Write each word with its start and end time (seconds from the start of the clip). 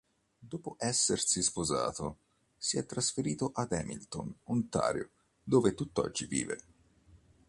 Dopo 0.39 0.77
essersi 0.79 1.43
sposato, 1.43 2.17
si 2.57 2.79
è 2.79 2.87
trasferito 2.87 3.51
ad 3.53 3.71
Hamilton, 3.71 4.33
Ontario, 4.45 5.11
dove 5.43 5.75
tutt'oggi 5.75 6.25
vive. 6.25 6.59